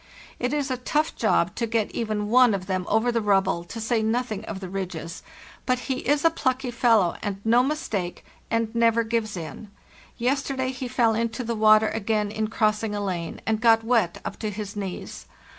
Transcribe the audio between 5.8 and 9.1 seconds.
is a plucky fellow, and no mistake, and never